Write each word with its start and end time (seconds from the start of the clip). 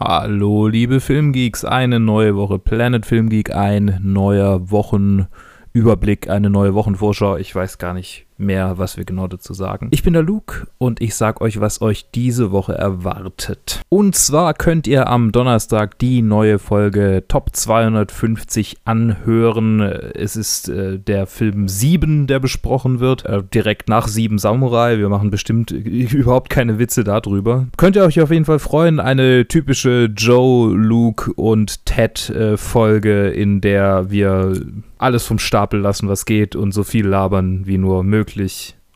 Hallo, 0.00 0.68
liebe 0.68 1.00
Filmgeeks, 1.00 1.64
eine 1.64 1.98
neue 1.98 2.36
Woche 2.36 2.60
Planet 2.60 3.04
Film 3.04 3.28
Geek, 3.28 3.52
ein 3.52 3.98
neuer 4.00 4.70
Wochenüberblick, 4.70 6.30
eine 6.30 6.50
neue 6.50 6.72
Wochenvorschau. 6.74 7.36
Ich 7.36 7.52
weiß 7.52 7.78
gar 7.78 7.94
nicht, 7.94 8.27
mehr, 8.38 8.78
was 8.78 8.96
wir 8.96 9.04
genau 9.04 9.26
dazu 9.26 9.52
sagen. 9.52 9.88
Ich 9.90 10.02
bin 10.02 10.12
der 10.12 10.22
Luke 10.22 10.66
und 10.78 11.00
ich 11.00 11.14
sag 11.14 11.40
euch, 11.40 11.60
was 11.60 11.80
euch 11.80 12.06
diese 12.14 12.52
Woche 12.52 12.74
erwartet. 12.74 13.82
Und 13.88 14.14
zwar 14.14 14.54
könnt 14.54 14.86
ihr 14.86 15.08
am 15.08 15.32
Donnerstag 15.32 15.98
die 15.98 16.22
neue 16.22 16.58
Folge 16.58 17.24
Top 17.28 17.54
250 17.54 18.78
anhören. 18.84 19.80
Es 19.80 20.36
ist 20.36 20.68
äh, 20.68 20.98
der 20.98 21.26
Film 21.26 21.68
7, 21.68 22.26
der 22.26 22.38
besprochen 22.40 23.00
wird, 23.00 23.24
äh, 23.24 23.42
direkt 23.42 23.88
nach 23.88 24.08
7 24.08 24.38
Samurai. 24.38 24.98
Wir 24.98 25.08
machen 25.08 25.30
bestimmt 25.30 25.70
überhaupt 25.70 26.50
keine 26.50 26.78
Witze 26.78 27.04
darüber. 27.04 27.66
Könnt 27.76 27.96
ihr 27.96 28.04
euch 28.04 28.20
auf 28.20 28.30
jeden 28.30 28.44
Fall 28.44 28.58
freuen, 28.58 29.00
eine 29.00 29.46
typische 29.48 30.10
Joe, 30.16 30.74
Luke 30.74 31.32
und 31.34 31.84
Ted 31.86 32.30
äh, 32.30 32.56
Folge, 32.56 33.28
in 33.28 33.60
der 33.60 34.10
wir 34.10 34.60
alles 34.98 35.24
vom 35.24 35.38
Stapel 35.38 35.80
lassen, 35.80 36.08
was 36.08 36.24
geht 36.24 36.56
und 36.56 36.72
so 36.72 36.82
viel 36.82 37.06
labern 37.06 37.62
wie 37.66 37.78
nur 37.78 38.02
möglich 38.02 38.27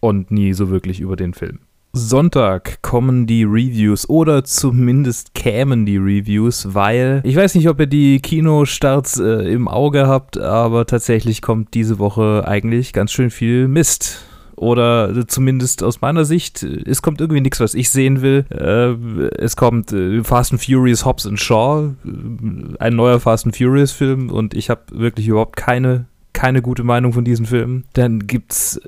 und 0.00 0.30
nie 0.30 0.52
so 0.52 0.70
wirklich 0.70 1.00
über 1.00 1.16
den 1.16 1.34
Film. 1.34 1.60
Sonntag 1.96 2.82
kommen 2.82 3.26
die 3.28 3.44
Reviews 3.44 4.08
oder 4.08 4.42
zumindest 4.42 5.32
kämen 5.34 5.86
die 5.86 5.96
Reviews, 5.96 6.74
weil 6.74 7.20
ich 7.24 7.36
weiß 7.36 7.54
nicht, 7.54 7.68
ob 7.68 7.78
ihr 7.78 7.86
die 7.86 8.18
Kinostarts 8.18 9.20
äh, 9.20 9.52
im 9.52 9.68
Auge 9.68 10.08
habt, 10.08 10.36
aber 10.36 10.86
tatsächlich 10.86 11.40
kommt 11.40 11.72
diese 11.72 12.00
Woche 12.00 12.44
eigentlich 12.48 12.92
ganz 12.92 13.12
schön 13.12 13.30
viel 13.30 13.68
Mist. 13.68 14.24
Oder 14.56 15.26
zumindest 15.26 15.82
aus 15.82 16.00
meiner 16.00 16.24
Sicht, 16.24 16.62
es 16.62 17.02
kommt 17.02 17.20
irgendwie 17.20 17.40
nichts, 17.40 17.58
was 17.58 17.74
ich 17.74 17.90
sehen 17.90 18.22
will. 18.22 18.44
Äh, 18.50 18.92
es 19.36 19.56
kommt 19.56 19.92
äh, 19.92 20.22
Fast 20.22 20.52
and 20.52 20.64
Furious 20.64 21.04
Hobbs 21.04 21.26
and 21.26 21.40
Shaw, 21.40 21.94
äh, 22.04 22.78
ein 22.78 22.94
neuer 22.94 23.20
Fast 23.20 23.46
and 23.46 23.56
Furious 23.56 23.92
Film 23.92 24.30
und 24.30 24.54
ich 24.54 24.70
habe 24.70 24.82
wirklich 24.92 25.28
überhaupt 25.28 25.56
keine 25.56 26.06
keine 26.34 26.60
gute 26.60 26.84
Meinung 26.84 27.14
von 27.14 27.24
diesen 27.24 27.46
Filmen. 27.46 27.84
Dann 27.94 28.26
gibt's 28.26 28.78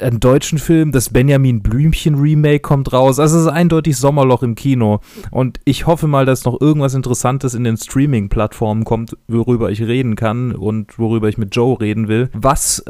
einen 0.00 0.18
deutschen 0.18 0.58
Film, 0.58 0.90
das 0.90 1.10
Benjamin 1.10 1.62
Blümchen 1.62 2.16
Remake 2.16 2.60
kommt 2.60 2.92
raus. 2.92 3.20
Also 3.20 3.36
es 3.36 3.42
ist 3.44 3.52
eindeutig 3.52 3.96
Sommerloch 3.96 4.42
im 4.42 4.56
Kino. 4.56 5.00
Und 5.30 5.60
ich 5.64 5.86
hoffe 5.86 6.08
mal, 6.08 6.26
dass 6.26 6.44
noch 6.44 6.60
irgendwas 6.60 6.94
Interessantes 6.94 7.54
in 7.54 7.62
den 7.62 7.76
Streaming-Plattformen 7.76 8.84
kommt, 8.84 9.16
worüber 9.28 9.70
ich 9.70 9.82
reden 9.82 10.16
kann 10.16 10.52
und 10.52 10.98
worüber 10.98 11.28
ich 11.28 11.38
mit 11.38 11.54
Joe 11.54 11.78
reden 11.80 12.08
will. 12.08 12.30
Was 12.32 12.82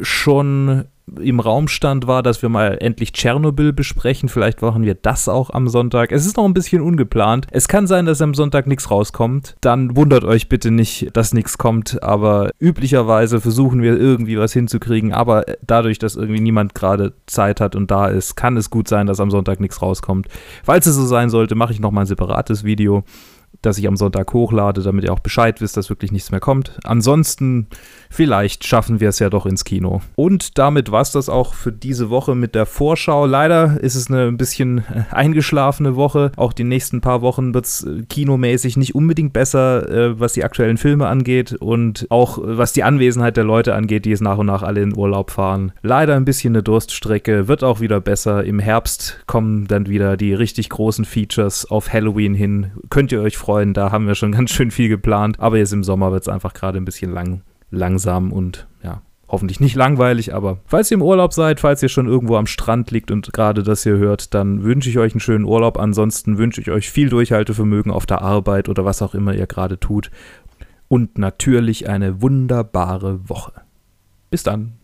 schon 0.00 0.84
im 1.20 1.40
Raum 1.40 1.68
stand, 1.68 2.06
war, 2.06 2.22
dass 2.22 2.42
wir 2.42 2.48
mal 2.48 2.78
endlich 2.80 3.12
Tschernobyl 3.12 3.72
besprechen. 3.72 4.28
Vielleicht 4.28 4.62
machen 4.62 4.84
wir 4.84 4.94
das 4.94 5.28
auch 5.28 5.50
am 5.50 5.68
Sonntag. 5.68 6.12
Es 6.12 6.26
ist 6.26 6.36
noch 6.36 6.44
ein 6.44 6.54
bisschen 6.54 6.80
ungeplant. 6.80 7.46
Es 7.50 7.68
kann 7.68 7.86
sein, 7.86 8.06
dass 8.06 8.22
am 8.22 8.34
Sonntag 8.34 8.66
nichts 8.66 8.90
rauskommt. 8.90 9.56
Dann 9.60 9.96
wundert 9.96 10.24
euch 10.24 10.48
bitte 10.48 10.70
nicht, 10.70 11.08
dass 11.14 11.34
nichts 11.34 11.58
kommt. 11.58 12.02
Aber 12.02 12.50
üblicherweise 12.60 13.40
versuchen 13.40 13.82
wir 13.82 13.98
irgendwie 13.98 14.38
was 14.38 14.52
hinzukriegen. 14.52 15.12
Aber 15.12 15.44
dadurch, 15.66 15.98
dass 15.98 16.16
irgendwie 16.16 16.40
niemand 16.40 16.74
gerade 16.74 17.14
Zeit 17.26 17.60
hat 17.60 17.76
und 17.76 17.90
da 17.90 18.08
ist, 18.08 18.36
kann 18.36 18.56
es 18.56 18.70
gut 18.70 18.88
sein, 18.88 19.06
dass 19.06 19.20
am 19.20 19.30
Sonntag 19.30 19.60
nichts 19.60 19.82
rauskommt. 19.82 20.28
Falls 20.62 20.86
es 20.86 20.96
so 20.96 21.06
sein 21.06 21.30
sollte, 21.30 21.54
mache 21.54 21.72
ich 21.72 21.80
noch 21.80 21.90
mal 21.90 22.02
ein 22.02 22.06
separates 22.06 22.64
Video 22.64 23.04
das 23.62 23.78
ich 23.78 23.86
am 23.88 23.96
Sonntag 23.96 24.32
hochlade, 24.32 24.82
damit 24.82 25.04
ihr 25.04 25.12
auch 25.12 25.20
Bescheid 25.20 25.60
wisst, 25.60 25.76
dass 25.76 25.88
wirklich 25.88 26.12
nichts 26.12 26.30
mehr 26.30 26.40
kommt. 26.40 26.78
Ansonsten, 26.84 27.68
vielleicht 28.10 28.66
schaffen 28.66 29.00
wir 29.00 29.08
es 29.08 29.18
ja 29.18 29.30
doch 29.30 29.46
ins 29.46 29.64
Kino. 29.64 30.02
Und 30.16 30.58
damit 30.58 30.90
war 30.90 31.02
es 31.02 31.12
das 31.12 31.28
auch 31.28 31.54
für 31.54 31.72
diese 31.72 32.10
Woche 32.10 32.34
mit 32.34 32.54
der 32.54 32.66
Vorschau. 32.66 33.26
Leider 33.26 33.80
ist 33.80 33.94
es 33.94 34.10
eine 34.10 34.26
ein 34.26 34.36
bisschen 34.36 34.78
äh, 34.78 35.04
eingeschlafene 35.10 35.96
Woche. 35.96 36.32
Auch 36.36 36.52
die 36.52 36.64
nächsten 36.64 37.00
paar 37.00 37.22
Wochen 37.22 37.54
wird 37.54 37.66
es 37.66 37.84
äh, 37.84 38.02
kinomäßig 38.08 38.76
nicht 38.76 38.94
unbedingt 38.94 39.32
besser, 39.32 39.88
äh, 39.88 40.20
was 40.20 40.32
die 40.32 40.44
aktuellen 40.44 40.76
Filme 40.76 41.06
angeht 41.06 41.52
und 41.52 42.06
auch 42.10 42.38
was 42.42 42.72
die 42.72 42.82
Anwesenheit 42.82 43.36
der 43.36 43.44
Leute 43.44 43.74
angeht, 43.74 44.04
die 44.04 44.12
es 44.12 44.20
nach 44.20 44.38
und 44.38 44.46
nach 44.46 44.62
alle 44.62 44.82
in 44.82 44.96
Urlaub 44.96 45.30
fahren. 45.30 45.72
Leider 45.82 46.16
ein 46.16 46.24
bisschen 46.24 46.54
eine 46.54 46.62
Durststrecke, 46.62 47.48
wird 47.48 47.64
auch 47.64 47.80
wieder 47.80 48.00
besser. 48.00 48.44
Im 48.44 48.58
Herbst 48.58 49.22
kommen 49.26 49.66
dann 49.66 49.86
wieder 49.86 50.16
die 50.16 50.34
richtig 50.34 50.68
großen 50.68 51.04
Features 51.04 51.70
auf 51.70 51.92
Halloween 51.92 52.34
hin. 52.34 52.72
Könnt 52.90 53.12
ihr 53.12 53.20
euch 53.20 53.36
freuen, 53.52 53.74
da 53.74 53.92
haben 53.92 54.06
wir 54.06 54.14
schon 54.14 54.32
ganz 54.32 54.50
schön 54.50 54.70
viel 54.70 54.88
geplant. 54.88 55.38
Aber 55.38 55.58
jetzt 55.58 55.72
im 55.72 55.84
Sommer 55.84 56.10
wird 56.10 56.22
es 56.22 56.28
einfach 56.28 56.54
gerade 56.54 56.78
ein 56.78 56.84
bisschen 56.84 57.12
lang, 57.12 57.42
langsam 57.70 58.32
und 58.32 58.66
ja, 58.82 59.02
hoffentlich 59.28 59.60
nicht 59.60 59.74
langweilig, 59.74 60.34
aber 60.34 60.58
falls 60.66 60.90
ihr 60.90 60.96
im 60.96 61.02
Urlaub 61.02 61.32
seid, 61.32 61.60
falls 61.60 61.82
ihr 61.82 61.88
schon 61.88 62.06
irgendwo 62.06 62.36
am 62.36 62.46
Strand 62.46 62.90
liegt 62.90 63.10
und 63.10 63.32
gerade 63.32 63.62
das 63.62 63.82
hier 63.82 63.96
hört, 63.96 64.34
dann 64.34 64.62
wünsche 64.62 64.88
ich 64.88 64.98
euch 64.98 65.12
einen 65.12 65.20
schönen 65.20 65.44
Urlaub. 65.44 65.78
Ansonsten 65.78 66.38
wünsche 66.38 66.60
ich 66.60 66.70
euch 66.70 66.90
viel 66.90 67.08
Durchhaltevermögen 67.08 67.92
auf 67.92 68.06
der 68.06 68.22
Arbeit 68.22 68.68
oder 68.68 68.84
was 68.84 69.02
auch 69.02 69.14
immer 69.14 69.34
ihr 69.34 69.46
gerade 69.46 69.78
tut. 69.78 70.10
Und 70.88 71.18
natürlich 71.18 71.88
eine 71.88 72.20
wunderbare 72.20 73.28
Woche. 73.28 73.52
Bis 74.30 74.42
dann. 74.42 74.74